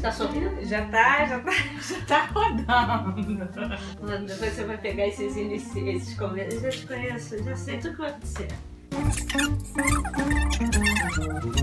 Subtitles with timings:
[0.00, 0.64] Tá sorrindo?
[0.64, 3.46] Já tá, já tá, já tá rodando.
[4.26, 6.62] Depois você vai pegar esses inici- esses comentários.
[6.62, 8.48] Eu já te conheço, já sei tudo que vai acontecer.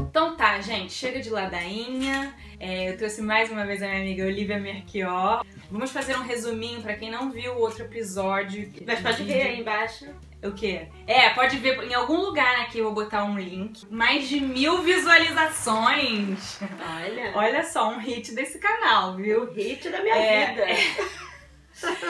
[0.09, 2.33] Então tá, gente, chega de ladainha.
[2.59, 5.43] É, eu trouxe mais uma vez a minha amiga Olivia Merchior.
[5.69, 8.71] Vamos fazer um resuminho pra quem não viu o outro episódio.
[8.85, 10.05] Mas pode ver aí embaixo.
[10.43, 10.87] O quê?
[11.07, 13.85] É, pode ver em algum lugar aqui, eu vou botar um link.
[13.91, 16.59] Mais de mil visualizações.
[16.61, 17.31] Olha.
[17.35, 19.43] Olha só, um hit desse canal, viu?
[19.43, 20.53] O hit da minha É.
[20.53, 20.65] vida.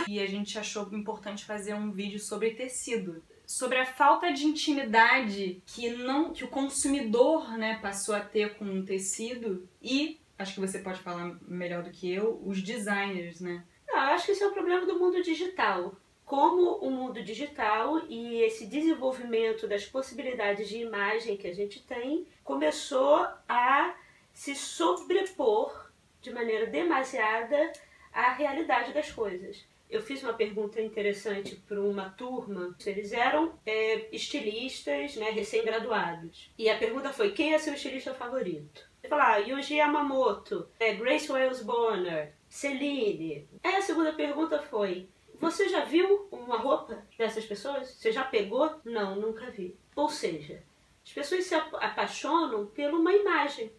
[0.08, 3.22] E a gente achou importante fazer um vídeo sobre tecido.
[3.46, 8.64] Sobre a falta de intimidade que não que o consumidor né, passou a ter com
[8.64, 13.64] o tecido e, acho que você pode falar melhor do que eu, os designers, né?
[13.86, 15.94] Não, eu acho que esse é o problema do mundo digital.
[16.28, 22.28] Como o mundo digital e esse desenvolvimento das possibilidades de imagem que a gente tem
[22.44, 23.96] começou a
[24.34, 25.90] se sobrepor
[26.22, 27.72] de maneira demasiada
[28.12, 29.66] à realidade das coisas.
[29.90, 32.76] Eu fiz uma pergunta interessante para uma turma.
[32.86, 36.52] Eles eram é, estilistas, né, recém-graduados.
[36.58, 38.86] E a pergunta foi: quem é seu estilista favorito?
[39.08, 43.48] Falou: ah, Yuji Yamamoto, é, Grace Wales Bonner, Celine.
[43.64, 45.08] Aí a segunda pergunta foi:
[45.40, 47.90] você já viu uma roupa dessas pessoas?
[47.92, 48.80] Você já pegou?
[48.84, 49.78] Não, nunca vi.
[49.96, 50.62] Ou seja,
[51.06, 53.72] as pessoas se ap- apaixonam por uma imagem,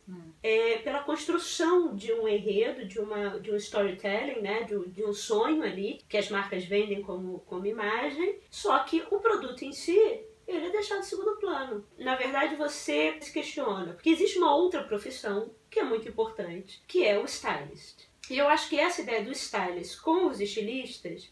[0.43, 4.63] é, pela construção de um enredo, de, uma, de um storytelling, né?
[4.65, 9.05] de, um- de um sonho ali, que as marcas vendem como, como imagem, só que
[9.11, 9.99] o produto em si
[10.47, 11.87] ele é deixado em segundo plano.
[11.99, 17.05] Na verdade, você se questiona, porque existe uma outra profissão que é muito importante, que
[17.05, 18.07] é o stylist.
[18.31, 21.31] E eu acho que essa ideia do stylist com os estilistas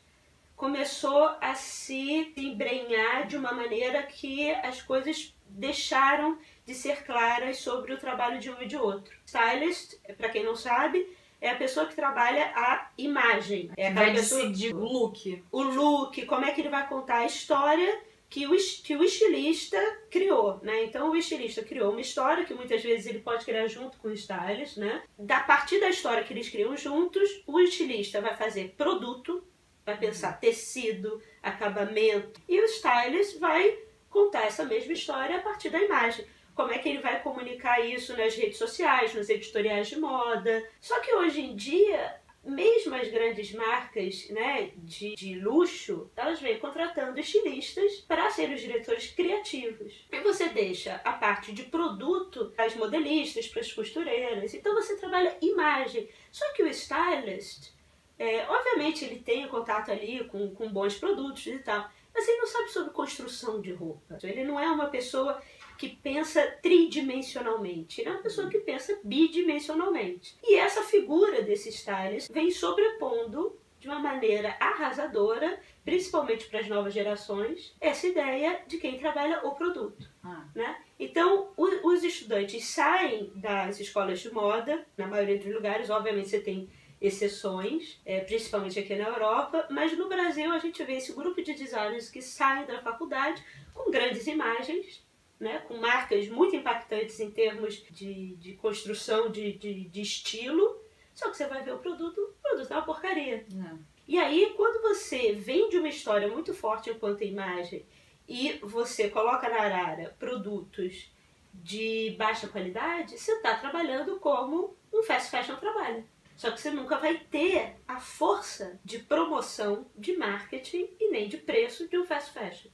[0.57, 7.93] começou a se embrenhar de uma maneira que as coisas deixaram de ser claras sobre
[7.93, 9.17] o trabalho de um e de outro.
[9.25, 11.07] Stylist, para quem não sabe,
[11.41, 13.71] é a pessoa que trabalha a imagem.
[13.77, 15.45] É aquela Vai pessoa decidir o look.
[15.53, 19.79] o look, como é que ele vai contar a história que o, que o estilista
[20.11, 20.85] criou, né?
[20.85, 24.13] Então o estilista criou uma história que muitas vezes ele pode criar junto com o
[24.13, 25.03] stylist, né?
[25.19, 29.45] Da partir da história que eles criam juntos, o estilista vai fazer produto,
[29.87, 33.79] vai pensar tecido, acabamento, e o stylist vai
[34.11, 36.27] contar essa mesma história a partir da imagem.
[36.55, 40.69] Como é que ele vai comunicar isso nas redes sociais, nos editoriais de moda.
[40.81, 46.59] Só que hoje em dia mesmo as grandes marcas né, de, de luxo, elas vêm
[46.59, 50.07] contratando estilistas para serem os diretores criativos.
[50.11, 54.55] E você deixa a parte de produto para as modelistas, para as costureiras.
[54.55, 56.09] Então você trabalha imagem.
[56.31, 57.71] Só que o stylist,
[58.19, 62.47] é, obviamente ele tem contato ali com, com bons produtos e tal, mas ele não
[62.47, 64.19] sabe sobre construção de roupa.
[64.23, 65.41] Ele não é uma pessoa
[65.79, 70.37] que pensa tridimensionalmente, ele é uma pessoa que pensa bidimensionalmente.
[70.43, 76.95] E essa figura desse stylist vem sobrepondo de uma maneira arrasadora, principalmente para as novas
[76.95, 80.09] gerações, essa ideia de quem trabalha o produto.
[80.25, 80.45] Ah.
[80.55, 80.77] Né?
[80.99, 86.41] Então, o- os estudantes saem das escolas de moda, na maioria dos lugares, obviamente você
[86.41, 86.69] tem
[87.01, 91.55] exceções, é, principalmente aqui na Europa, mas no Brasil a gente vê esse grupo de
[91.55, 93.43] designers que saem da faculdade
[93.75, 95.05] com grandes imagens,
[95.39, 100.81] né, com marcas muito impactantes em termos de, de construção de, de, de estilo,
[101.15, 103.47] só que você vai ver o produto, o produto é uma porcaria.
[103.53, 103.79] Não.
[104.09, 107.85] E aí, quando você vende uma história muito forte enquanto imagem
[108.29, 111.11] e você coloca na arara produtos
[111.53, 116.05] de baixa qualidade, você está trabalhando como um fast fashion trabalha.
[116.37, 121.39] Só que você nunca vai ter a força de promoção, de marketing e nem de
[121.39, 122.71] preço de um fast fashion.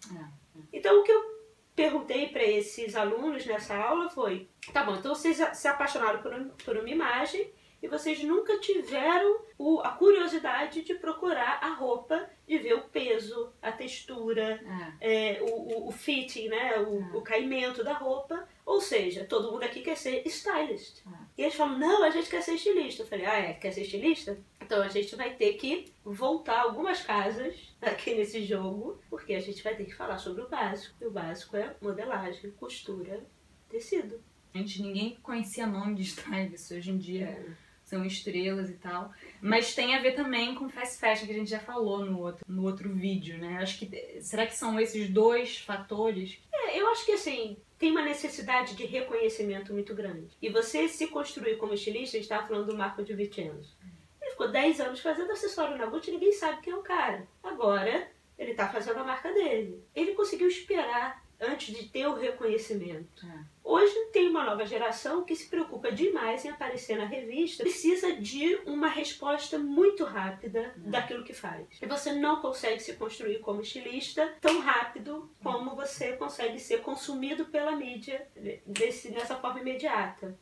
[0.72, 1.32] Então, o que eu
[1.74, 6.48] perguntei para esses alunos nessa aula foi: tá bom, então vocês se apaixonaram por, um-
[6.64, 7.50] por uma imagem
[7.82, 13.52] e vocês nunca tiveram o- a curiosidade de procurar a roupa, de ver o peso,
[13.60, 14.60] a textura,
[15.00, 15.36] É.
[15.36, 16.78] é, o, o, o fitting, né?
[16.78, 18.48] O, o caimento da roupa.
[18.64, 21.00] Ou seja, todo mundo aqui quer ser stylist.
[21.06, 21.26] Ah.
[21.36, 23.02] E eles falam, não, a gente quer ser estilista.
[23.02, 23.52] Eu falei, ah, é?
[23.54, 24.38] Quer ser estilista?
[24.60, 29.62] Então a gente vai ter que voltar algumas casas aqui nesse jogo, porque a gente
[29.62, 30.94] vai ter que falar sobre o básico.
[31.00, 33.20] E o básico é modelagem, costura,
[33.68, 34.22] tecido.
[34.54, 37.56] Gente, ninguém conhecia nome de stylist hoje em dia.
[37.92, 39.12] São estrelas e tal.
[39.38, 42.42] Mas tem a ver também com fast fashion, que a gente já falou no outro,
[42.48, 43.58] no outro vídeo, né?
[43.60, 44.18] Acho que.
[44.22, 46.38] Será que são esses dois fatores?
[46.50, 50.34] É, eu acho que assim, tem uma necessidade de reconhecimento muito grande.
[50.40, 53.76] E você se construir como estilista, a gente estava falando do Marco de Vincenzo.
[54.22, 57.28] Ele ficou 10 anos fazendo acessório na Gucci e ninguém sabe quem é o cara.
[57.42, 58.08] Agora,
[58.38, 59.84] ele está fazendo a marca dele.
[59.94, 63.26] Ele conseguiu esperar antes de ter o reconhecimento.
[63.26, 63.51] É.
[63.64, 68.56] Hoje tem uma nova geração que se preocupa demais em aparecer na revista, precisa de
[68.66, 71.66] uma resposta muito rápida daquilo que faz.
[71.80, 77.46] E você não consegue se construir como estilista tão rápido como você consegue ser consumido
[77.46, 78.26] pela mídia
[78.66, 80.36] desse, nessa forma imediata.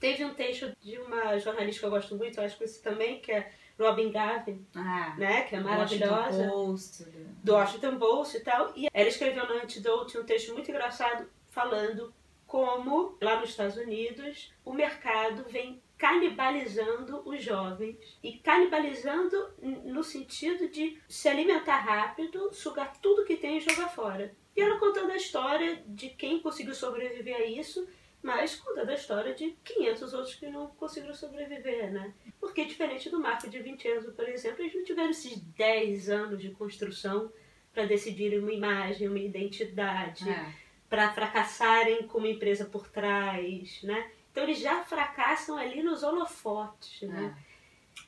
[0.00, 3.20] Teve um texto de uma jornalista que eu gosto muito, eu acho que você também,
[3.20, 7.04] que é Robin Gavin, Ah, né, que é Washington maravilhosa Post,
[7.44, 8.72] do Washington Post e tal.
[8.76, 12.12] E ela escreveu no Antidote um texto muito engraçado falando
[12.46, 17.96] como, lá nos Estados Unidos, o mercado vem canibalizando os jovens.
[18.22, 19.50] E canibalizando
[19.84, 24.34] no sentido de se alimentar rápido, sugar tudo que tem e jogar fora.
[24.54, 27.86] E ela contando a história de quem conseguiu sobreviver a isso,
[28.22, 32.14] mas contando a história de 500 outros que não conseguiram sobreviver, né?
[32.40, 36.50] Porque diferente do Marco de Vincenzo, por exemplo, eles não tiveram esses 10 anos de
[36.50, 37.30] construção
[37.72, 40.65] para decidirem uma imagem, uma identidade, É.
[40.88, 44.10] para fracassarem com uma empresa por trás, né?
[44.30, 47.36] Então eles já fracassam ali nos holofotes, né?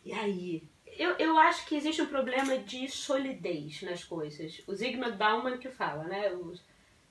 [0.04, 0.62] E aí?
[0.86, 4.62] Eu, eu acho que existe um problema de solidez nas coisas.
[4.66, 6.32] O Zygmunt Bauman que fala, né?
[6.32, 6.62] Os-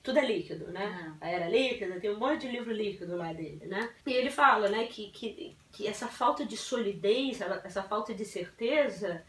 [0.03, 1.15] tudo é líquido, né?
[1.19, 3.93] A era líquida, tem um monte de livro líquido lá dele, né?
[4.05, 9.21] E ele fala, né, que, que, que essa falta de solidez, essa falta de certeza,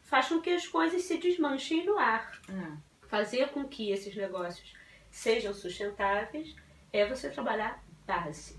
[0.00, 2.40] faz com que as coisas se desmanchem no ar.
[2.48, 3.06] É.
[3.06, 4.72] Fazer com que esses negócios
[5.14, 6.54] sejam sustentáveis
[6.92, 8.56] é você trabalhar base.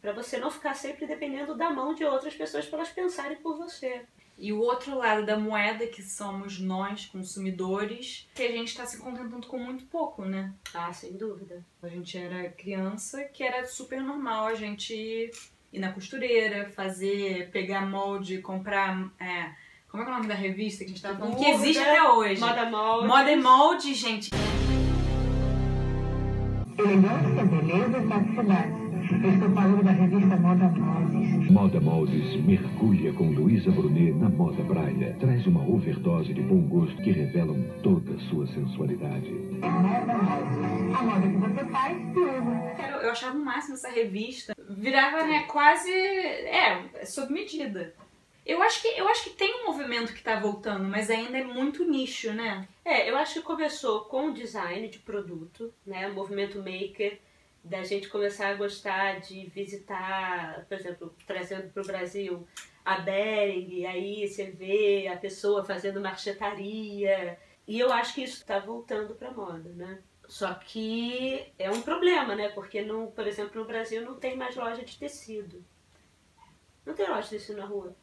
[0.00, 3.56] Para você não ficar sempre dependendo da mão de outras pessoas para elas pensarem por
[3.56, 4.02] você.
[4.38, 8.98] E o outro lado da moeda, que somos nós, consumidores, que a gente está se
[8.98, 10.54] contentando com muito pouco, né?
[10.72, 11.62] Ah, sem dúvida.
[11.82, 17.86] A gente era criança, que era super normal a gente ir na costureira, fazer, pegar
[17.86, 19.10] molde, comprar.
[19.20, 19.52] É,
[19.88, 21.36] como é que é o nome da revista que a gente tava falando?
[21.36, 22.40] Que existe até hoje.
[22.40, 23.06] Moda molde.
[23.06, 24.30] Moda e molde, gente.
[26.80, 28.90] Elegância, beleza, satisfação.
[29.22, 31.50] Eu estou falando da revista Moda Móveis.
[31.50, 35.14] Moda Moldes mergulha com Luísa Brunet na moda praia.
[35.20, 39.28] Traz uma overdose de bom gosto que revelam toda a sua sensualidade.
[39.60, 40.96] É Moda Móveis.
[40.96, 42.92] A moda que você faz e usa.
[42.92, 44.54] Eu, eu achava o máximo essa revista.
[44.78, 45.90] Virava, né, quase.
[45.90, 47.92] É, sob medida.
[48.50, 51.44] Eu acho, que, eu acho que tem um movimento que tá voltando, mas ainda é
[51.44, 52.66] muito nicho, né?
[52.84, 56.08] É, eu acho que começou com o design de produto, né?
[56.08, 57.20] O movimento maker,
[57.62, 62.44] da gente começar a gostar de visitar, por exemplo, trazendo para o Brasil
[62.84, 67.38] a Bering, aí você vê a pessoa fazendo marchetaria.
[67.68, 70.02] E eu acho que isso está voltando para moda, né?
[70.26, 72.48] Só que é um problema, né?
[72.48, 75.64] Porque, não, por exemplo, no Brasil não tem mais loja de tecido.
[76.84, 77.94] Não tem loja de tecido na rua.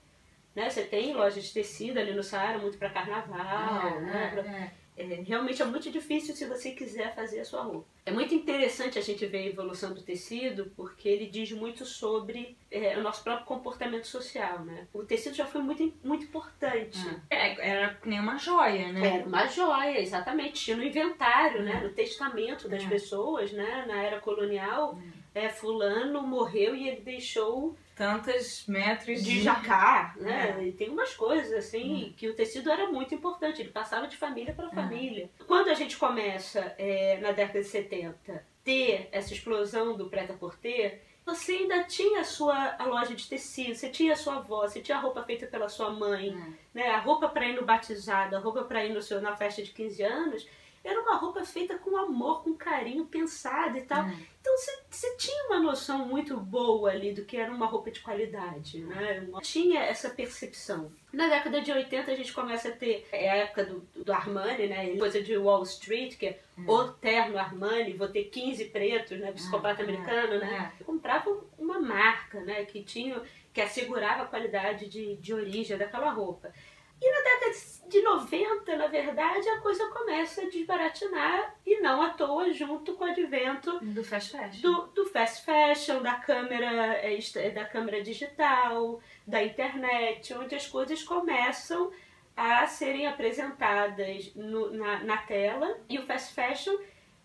[0.57, 0.71] Né?
[0.71, 4.31] Você tem loja de tecido ali no Saara, muito para carnaval, né?
[4.33, 4.71] Pra- é.
[4.97, 7.85] é, realmente é muito difícil se você quiser fazer a sua roupa.
[8.03, 12.57] É muito interessante a gente ver a evolução do tecido, porque ele diz muito sobre
[12.71, 14.87] é, o nosso próprio comportamento social, né?
[14.91, 16.97] O tecido já foi muito, muito importante.
[17.29, 19.17] É, era que nem uma joia, né?
[19.17, 20.53] Era uma joia, exatamente.
[20.65, 21.81] Tinha no inventário, né?
[21.83, 22.87] No testamento das É.
[22.87, 23.85] pessoas, né?
[23.87, 24.97] Na era colonial,
[25.35, 30.55] é, fulano morreu e ele deixou Tantos metros de jacá, né?
[30.59, 30.63] É.
[30.65, 34.53] E tem umas coisas assim que o tecido era muito importante, ele passava de família
[34.53, 35.29] para família.
[35.47, 41.53] Quando a gente começa é, na década de 70 ter essa explosão do prêt-à-porter, você
[41.53, 44.97] ainda tinha a sua a loja de tecido, você tinha a sua avó, você tinha
[44.97, 46.37] a roupa feita pela sua mãe,
[46.73, 46.89] né?
[46.91, 49.71] A roupa para ir no batizado, a roupa para ir no seu na festa de
[49.71, 50.47] 15 anos,
[50.83, 54.03] era uma roupa feita com amor, com carinho, pensada e tal.
[54.05, 54.13] É.
[54.39, 54.55] Então
[54.89, 59.27] você- tinha noção muito boa ali do que era uma roupa de qualidade, né?
[59.41, 60.91] Tinha essa percepção.
[61.13, 64.67] Na década de 80 a gente começa a ter é a época do, do Armani,
[64.67, 64.97] né?
[64.97, 69.31] Coisa de Wall Street, que é o terno Armani, vou ter 15 pretos, né?
[69.31, 70.71] Psicopata É, americano, né?
[70.85, 72.65] Comprava uma marca, né?
[72.65, 73.21] Que tinha,
[73.53, 76.51] que assegurava a qualidade de, de origem daquela roupa.
[77.01, 82.09] E na década de 90, na verdade, a coisa começa a desbaratinar e não à
[82.09, 84.61] toa junto com o advento Do fast fashion.
[84.61, 91.03] do, do fast fashion, da câmera, est- da câmera digital, da internet, onde as coisas
[91.03, 91.91] começam
[92.35, 96.75] a serem apresentadas no- na, na tela e o fast fashion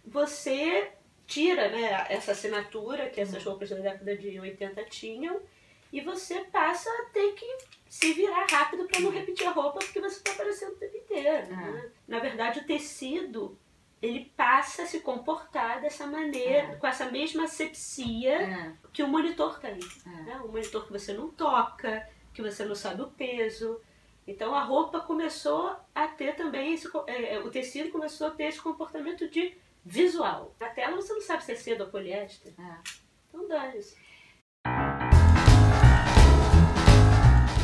[0.05, 0.91] você
[1.27, 5.41] tira né, essa assinatura que essas roupas da década de 80 tinham
[5.93, 7.47] e você passa a ter que
[7.93, 11.55] se virar rápido para não repetir a roupa porque você está aparecendo o tempo inteiro.
[11.55, 11.91] né?
[12.09, 13.59] Na verdade, o tecido
[14.01, 18.73] ele passa a se comportar dessa maneira, com essa mesma asepsia É.
[18.95, 19.79] que o monitor tem.
[20.07, 20.09] É.
[20.23, 20.41] Né?
[20.43, 23.79] Um monitor que você não toca, que você não sabe o peso.
[24.27, 28.61] Então a roupa começou a ter também esse, é, o tecido começou a ter esse
[28.63, 30.55] comportamento de visual.
[30.59, 32.55] Na tela você não sabe se é seda ou poliéster.
[32.59, 32.77] É.
[33.29, 33.97] Então dane-se.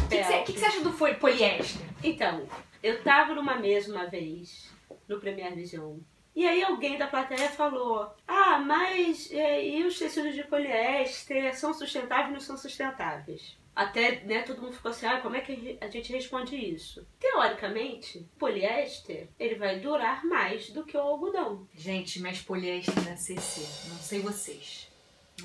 [0.09, 1.81] O que, que, você, acha do poliéster?
[2.03, 2.47] Então,
[2.83, 4.71] eu tava numa mesa uma vez,
[5.07, 5.99] no Premier Vision,
[6.35, 11.75] e aí alguém da plateia falou: Ah, mas é, e os tecidos de poliéster são
[11.75, 13.59] sustentáveis ou não são sustentáveis?
[13.75, 17.07] Até, né, todo mundo ficou assim, ah, como é que a gente responde isso?
[17.21, 21.65] Teoricamente, poliéster, ele vai durar mais do que o algodão.
[21.77, 23.61] Gente, mas poliéster da CC.
[23.89, 24.88] Não sei vocês.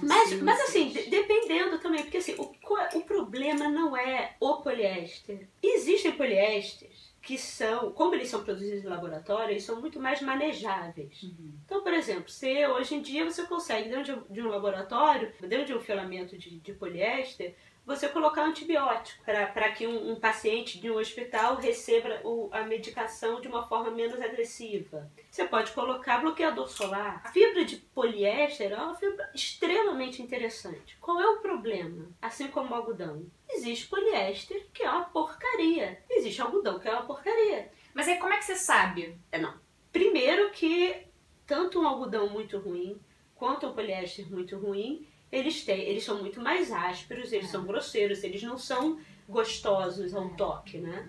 [0.02, 2.52] Mas, mas assim, de- dependendo também, porque assim, o,
[2.98, 5.48] o problema não é o poliéster.
[5.62, 11.24] Existem poliésteres que são, como eles são produzidos em laboratório, eles são muito mais manejáveis.
[11.24, 11.54] Uhum.
[11.66, 15.32] Então, por exemplo, se hoje em dia você consegue, dentro de um- de um laboratório,
[15.40, 20.80] dentro de um filamento de, de poliéster, você colocar antibiótico para que um, um paciente
[20.80, 25.12] de um hospital receba o- a medicação de uma forma menos agressiva.
[25.30, 27.22] Você pode colocar bloqueador solar.
[27.26, 30.98] A fibra de poliéster é uma fibra extremamente interessante.
[31.02, 32.08] Qual é o problema?
[32.22, 33.26] Assim como o algodão.
[33.50, 36.02] Existe poliéster, que é uma porcaria.
[36.10, 37.70] Existe algodão, que é uma porcaria.
[37.94, 39.18] Mas aí como é que você sabe?
[39.32, 39.54] É, não.
[39.92, 41.06] Primeiro que
[41.46, 43.00] tanto um algodão muito ruim
[43.36, 47.52] quanto um poliéster muito ruim, eles têm, eles são muito mais ásperos, eles É.
[47.52, 51.08] são grosseiros, eles não são gostosos ao toque, né?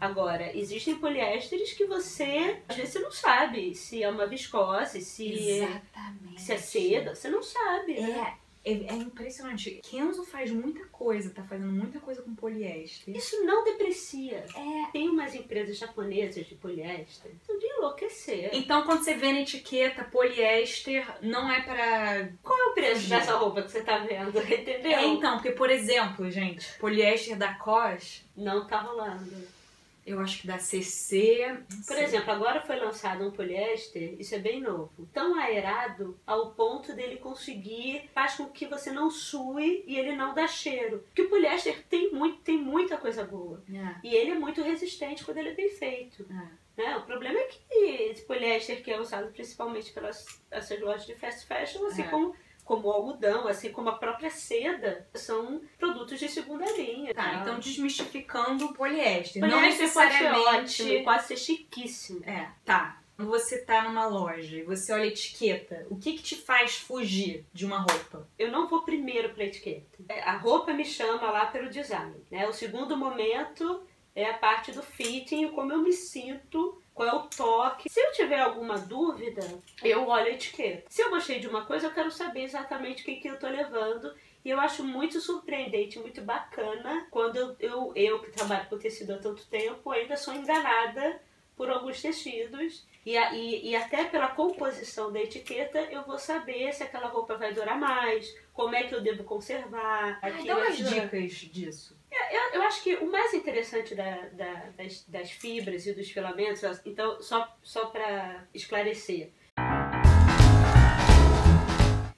[0.00, 5.32] Agora, existem poliésteres que você, às vezes você não sabe se é uma viscose, se,
[5.32, 6.40] Exatamente.
[6.42, 8.36] se é seda, você não sabe, né?
[8.64, 9.80] É, é, impressionante.
[9.82, 13.14] Kenzo faz muita coisa, tá fazendo muita coisa com poliéster.
[13.14, 14.44] Isso não deprecia.
[14.54, 14.90] É.
[14.92, 18.50] Tem umas empresas japonesas de poliéster, de enlouquecer.
[18.52, 22.28] Então, quando você vê na etiqueta poliéster, não é pra.
[22.42, 24.38] Qual é o preço dessa roupa que você tá vendo?
[24.38, 24.92] Entendeu?
[24.92, 29.61] É, então, porque, por exemplo, gente, poliéster da COS, Não tá rolando.
[30.06, 31.46] Eu acho que da CC.
[31.70, 32.04] não Por sei.
[32.04, 37.16] exemplo, agora foi lançado um poliéster, isso é bem novo, tão aerado ao ponto dele
[37.16, 41.00] conseguir, faz com que você não sue e ele não dá cheiro.
[41.06, 43.62] Porque o poliéster tem, muito, tem muita coisa boa.
[43.72, 46.26] É, E ele é muito resistente quando ele é bem feito.
[46.30, 46.62] é.
[46.82, 46.96] né?
[46.96, 47.74] O problema é que
[48.10, 52.08] esse poliéster que é usado principalmente pelas essas lojas de fast fashion, assim É.
[52.08, 57.12] como, como o algodão, assim como a própria seda, são produtos de segunda linha.
[57.14, 57.34] Tá, tá?
[57.40, 59.42] então desmistificando o poliéster.
[59.42, 60.82] não Poliéster ser necessariamente.
[60.82, 62.24] ótimo, pode ser chiquíssimo.
[62.24, 62.98] É, tá.
[63.16, 66.76] Quando você tá numa loja e você olha a etiqueta, o que que te faz
[66.76, 68.26] fugir de uma roupa?
[68.38, 69.98] Eu não vou primeiro para etiqueta.
[70.08, 72.14] É, A roupa me chama lá pelo design.
[72.30, 72.48] Né?
[72.48, 73.82] O segundo momento
[74.14, 77.88] é a parte do fitting, como eu me sinto, qual é o toque.
[77.88, 79.42] Se eu tiver alguma dúvida,
[79.82, 80.84] eu olho a etiqueta.
[80.88, 83.48] Se eu gostei de uma coisa, eu quero saber exatamente o que, que eu tô
[83.48, 84.14] levando.
[84.44, 89.14] E eu acho muito surpreendente, muito bacana, quando eu, eu, eu que trabalho com tecido
[89.14, 91.20] há tanto tempo, ainda sou enganada
[91.56, 92.84] por alguns tecidos.
[93.04, 97.52] E, e, e até pela composição da etiqueta, eu vou saber se aquela roupa vai
[97.52, 100.18] durar mais, como é que eu devo conservar.
[100.22, 101.96] Aquilo dá umas dicas disso.
[102.30, 106.62] Eu, eu acho que o mais interessante da- da- das, das fibras e dos filamentos,
[106.84, 109.30] então, só, só para esclarecer.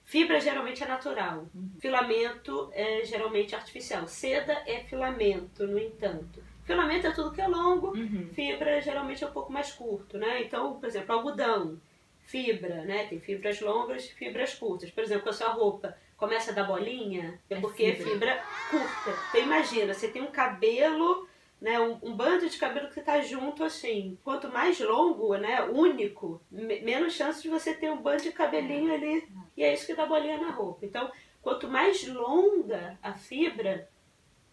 [0.05, 1.47] Fibra geralmente é natural,
[1.81, 4.07] filamento é geralmente artificial.
[4.07, 6.43] Seda é filamento, no entanto.
[6.65, 8.31] Filamento é tudo que é longo, Uhum.
[8.35, 10.43] fibra geralmente é um pouco mais curto, né?
[10.43, 11.79] Então, por exemplo, algodão,
[12.23, 13.07] fibra, né?
[13.07, 14.91] Tem fibras longas, fibras curtas.
[14.91, 18.13] Por exemplo, a sua roupa começa a dar bolinha, é É porque é fibra.
[18.13, 19.21] fibra curta.
[19.29, 21.29] Então imagina, você tem um cabelo,
[21.61, 21.79] né?
[21.81, 24.17] Um, um bando de cabelo que tá junto assim.
[24.25, 25.63] Quanto mais longo, né?
[25.65, 29.29] Único, me- menos chance de você ter um bando de cabelinho ali.
[29.57, 30.85] E é isso que dá bolinha na roupa.
[30.87, 31.11] Então,
[31.43, 33.87] quanto mais longa a fibra,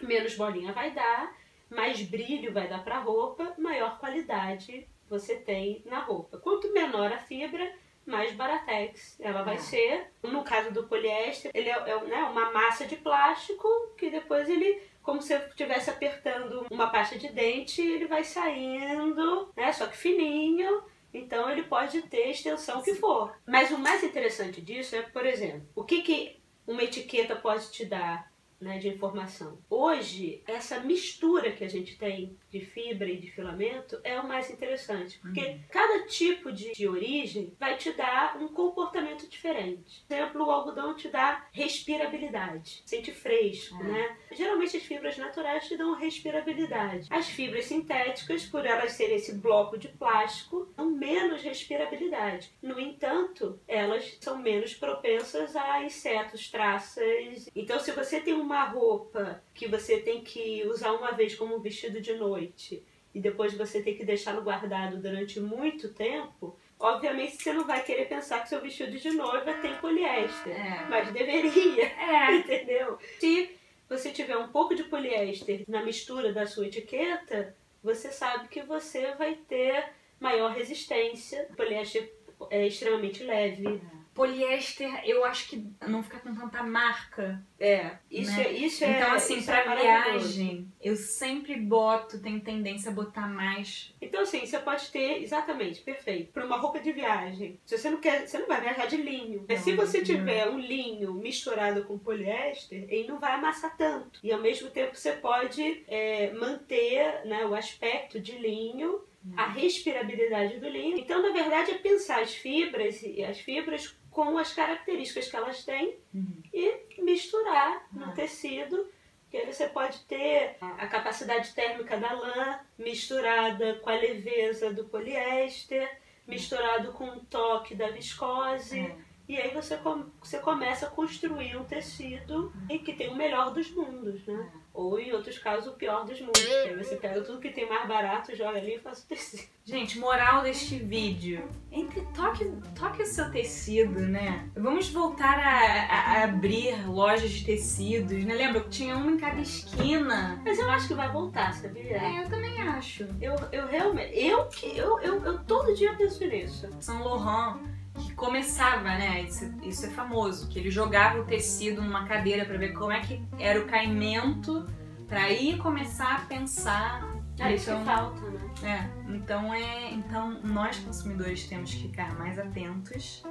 [0.01, 1.33] menos bolinha vai dar,
[1.71, 6.37] mais brilho vai dar para a roupa, maior qualidade você tem na roupa.
[6.37, 7.73] Quanto menor a fibra,
[8.05, 9.59] mais baratex ela vai É.
[9.59, 10.11] ser.
[10.23, 14.81] No caso do poliéster, ele é, é, né, uma massa de plástico que depois ele,
[15.01, 20.83] como se estivesse apertando uma pasta de dente, ele vai saindo, né, só que fininho.
[21.13, 23.35] Então ele pode ter a extensão que for.
[23.45, 27.85] Mas o mais interessante disso é, por exemplo, o que, que uma etiqueta pode te
[27.85, 28.30] dar
[28.61, 29.57] né, de informação.
[29.69, 34.49] Hoje, essa mistura que a gente tem de fibra e de filamento é o mais
[34.51, 40.03] interessante, porque cada tipo de, de origem vai te dar um comportamento diferente.
[40.07, 43.83] Por exemplo, o algodão te dá respirabilidade, sente fresco, Ah.
[43.83, 44.17] né?
[44.31, 47.07] Geralmente as fibras naturais te dão respirabilidade.
[47.09, 52.51] As fibras sintéticas, por elas serem esse bloco de plástico, dão menos respirabilidade.
[52.61, 57.49] No entanto, elas são menos propensas a insetos, traças.
[57.55, 61.99] Então, se você tem uma roupa que você tem que usar uma vez como vestido
[62.01, 67.63] de noite e depois você tem que deixá-lo guardado durante muito tempo, Obviamente você não
[67.63, 70.87] vai querer pensar que seu vestido de noiva tem poliéster, É.
[70.89, 72.31] mas deveria, É.
[72.41, 72.97] entendeu?
[73.19, 73.51] Se
[73.87, 79.13] você tiver um pouco de poliéster na mistura da sua etiqueta, você sabe que você
[79.13, 79.89] vai ter
[80.19, 81.45] maior resistência.
[81.51, 82.11] O poliéster
[82.49, 83.79] é extremamente leve.
[84.13, 87.41] Poliéster, eu acho que não fica com tanta marca.
[87.59, 88.43] É, isso Né?
[88.43, 90.27] é isso é então, assim, isso é pra maravilhoso.
[90.35, 93.93] viagem, eu sempre boto, tenho tendência a botar mais.
[94.01, 97.59] Então, assim, você pode ter, exatamente, perfeito, para uma roupa de viagem.
[97.65, 99.45] Se você não quer, você não vai viajar de linho.
[99.47, 100.05] Mas Não, se você não.
[100.05, 104.19] tiver um linho misturado com poliéster, ele não vai amassar tanto.
[104.23, 109.01] E ao mesmo tempo você pode é, manter né, o aspecto de linho,
[109.37, 110.97] a respirabilidade do linho.
[110.97, 115.63] Então, na verdade, é pensar as fibras e as fibras com as características que elas
[115.63, 116.43] têm Uhum.
[116.53, 118.11] e misturar no Ah.
[118.11, 118.87] tecido.
[119.29, 124.83] Que aí você pode ter a capacidade térmica da lã misturada com a leveza do
[124.85, 125.89] poliéster,
[126.27, 128.77] misturado com o toque da viscose.
[128.79, 128.95] É.
[129.29, 133.53] E aí você, com- você começa a construir um tecido e que tem o melhor
[133.53, 134.51] dos mundos, né?
[134.73, 136.45] Ou em outros casos o pior dos mundos.
[136.65, 139.43] Aí você pega tudo que tem mais barato, joga ali e faz o tecido.
[139.65, 141.47] Gente, moral deste vídeo.
[141.71, 142.45] Entre toque,
[142.77, 144.49] toque o seu tecido, né?
[144.55, 148.33] Vamos voltar a, a- a abrir lojas de tecidos, né?
[148.33, 150.41] Lembra que tinha uma em cada esquina?
[150.43, 151.97] Mas eu acho que vai voltar, sabia?
[151.97, 153.05] É, eu também acho.
[153.21, 154.17] Eu, eu realmente.
[154.17, 156.67] Eu, que- eu, eu, eu todo dia penso nisso.
[156.79, 157.61] São Laurent,
[157.95, 159.23] que começava, né?
[159.23, 162.99] Isso, isso é famoso, que ele jogava o tecido numa cadeira pra ver como é
[162.99, 164.67] que era o caimento,
[165.07, 167.20] pra aí começar a pensar.
[167.41, 168.49] É isso que Então, falta, né?
[168.63, 173.23] É, então é, então nós consumidores temos que ficar mais atentos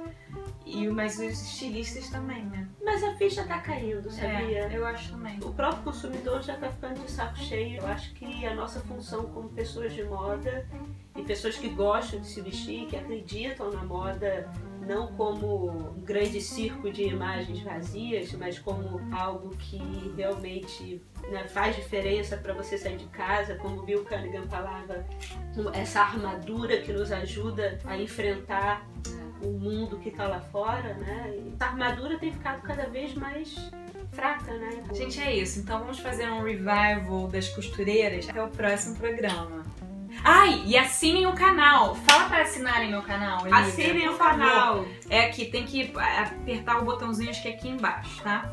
[0.65, 2.67] e mas os estilistas também, né?
[2.83, 4.67] Mas a ficha tá caindo, sabia?
[4.67, 5.39] É, eu acho também.
[5.41, 7.79] O próprio consumidor já tá ficando de saco cheio.
[7.79, 10.67] Eu acho que a nossa função como pessoas de moda
[11.15, 14.51] e pessoas que gostam de se vestir, que acreditam na moda,
[14.81, 19.79] não como um grande circo de imagens vazias, mas como algo que
[20.17, 25.05] realmente né, faz diferença para você sair de casa, como o Bill Cunningham falava,
[25.73, 28.85] essa armadura que nos ajuda a enfrentar
[29.43, 31.33] o mundo que tá lá fora, né?
[31.35, 33.55] E essa armadura tem ficado cada vez mais
[34.11, 34.83] fraca, né?
[34.93, 35.59] Gente, é isso.
[35.59, 39.60] Então vamos fazer um revival das costureiras até o próximo programa.
[40.23, 41.95] Ai, e assinem o canal.
[41.95, 43.41] Fala para assinarem meu canal.
[43.41, 44.39] Olivia, Assinem o favor.
[44.39, 44.85] canal.
[45.09, 48.49] É aqui, tem que apertar o botãozinho acho que é aqui embaixo, tá?